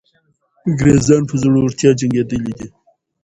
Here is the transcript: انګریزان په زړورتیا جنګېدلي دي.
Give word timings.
انګریزان 0.67 1.21
په 1.29 1.35
زړورتیا 1.41 1.91
جنګېدلي 1.99 2.53
دي. 2.59 2.67